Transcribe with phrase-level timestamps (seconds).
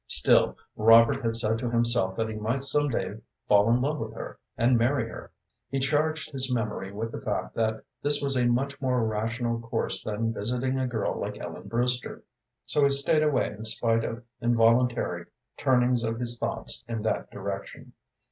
[0.07, 4.15] Still, Robert had said to himself that he might some day fall in love with
[4.15, 5.31] her and marry her.
[5.69, 10.03] He charged his memory with the fact that this was a much more rational course
[10.03, 12.23] than visiting a girl like Ellen Brewster,
[12.65, 17.93] so he stayed away in spite of involuntary turnings of his thoughts in that direction.